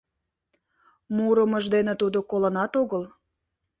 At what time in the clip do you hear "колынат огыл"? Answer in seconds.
2.29-3.03